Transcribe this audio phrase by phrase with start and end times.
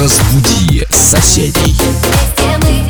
[0.00, 1.76] Разбуди соседей.
[1.76, 2.89] Вместе мы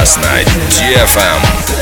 [0.00, 1.79] час на DFM.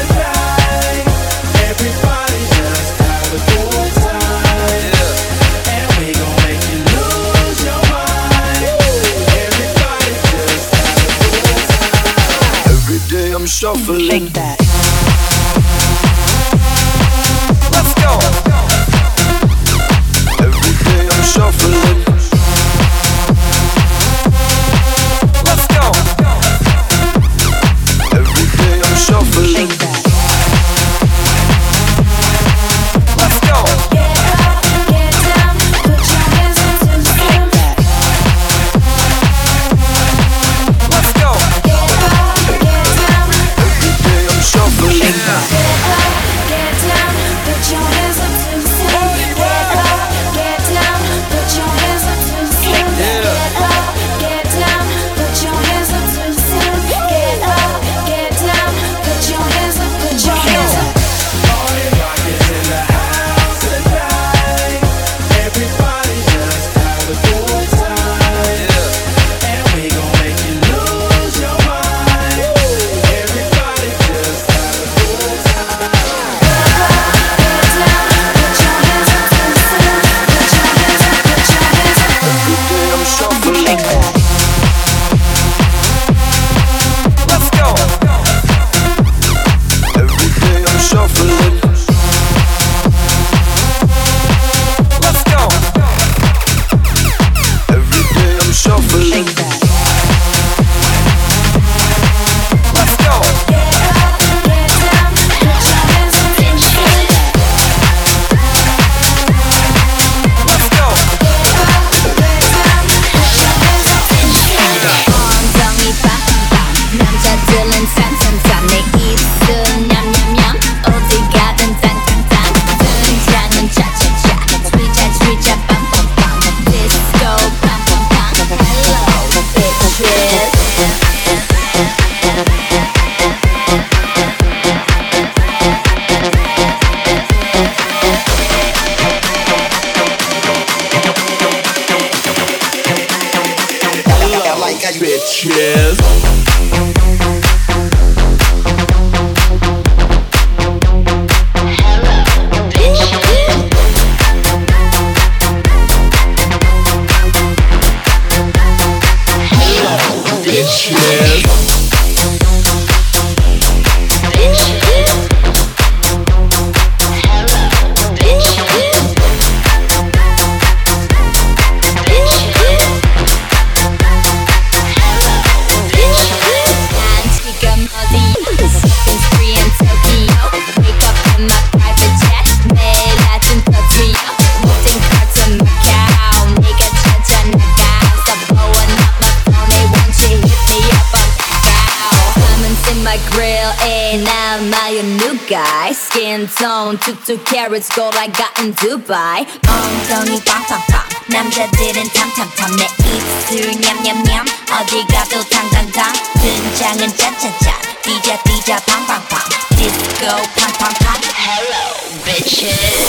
[196.49, 196.99] zone.
[196.99, 199.47] Took two carrots gold I got in Dubai.
[199.69, 201.07] Um, Tony, pop, pop, pop.
[201.28, 203.81] 남자들은 탐탐탐 내 입술.
[203.81, 204.47] 냠냠냠.
[204.73, 206.12] 어디 가도 탕탕탕.
[206.40, 207.75] 등장은 짠짠짠.
[208.02, 209.38] 뛰자 뛰자 팡팡팡.
[209.76, 210.26] 디스코
[210.57, 211.21] 팡팡팡.
[211.35, 211.85] Hello
[212.25, 213.09] bitches.